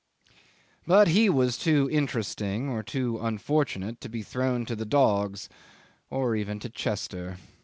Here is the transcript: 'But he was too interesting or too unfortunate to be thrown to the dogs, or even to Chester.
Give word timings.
'But 0.87 1.09
he 1.09 1.29
was 1.29 1.59
too 1.59 1.87
interesting 1.91 2.69
or 2.69 2.81
too 2.81 3.19
unfortunate 3.21 4.01
to 4.01 4.09
be 4.09 4.23
thrown 4.23 4.65
to 4.65 4.75
the 4.75 4.83
dogs, 4.83 5.47
or 6.09 6.35
even 6.35 6.59
to 6.61 6.69
Chester. 6.71 7.37